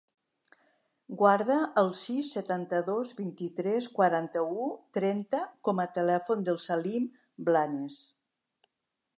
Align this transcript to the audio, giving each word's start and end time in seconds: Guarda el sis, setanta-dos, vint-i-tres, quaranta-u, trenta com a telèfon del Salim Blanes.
Guarda 1.17 1.57
el 1.81 1.91
sis, 1.99 2.29
setanta-dos, 2.37 3.11
vint-i-tres, 3.19 3.91
quaranta-u, 3.99 4.65
trenta 4.99 5.43
com 5.69 5.83
a 5.85 5.89
telèfon 5.99 6.45
del 6.51 6.61
Salim 6.65 7.07
Blanes. 7.51 8.01